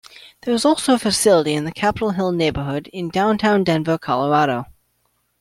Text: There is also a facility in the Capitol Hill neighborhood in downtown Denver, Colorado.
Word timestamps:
There 0.41 0.53
is 0.55 0.65
also 0.65 0.95
a 0.95 0.97
facility 0.97 1.53
in 1.53 1.63
the 1.65 1.71
Capitol 1.71 2.09
Hill 2.09 2.31
neighborhood 2.31 2.89
in 2.91 3.09
downtown 3.09 3.63
Denver, 3.63 3.99
Colorado. 3.99 4.65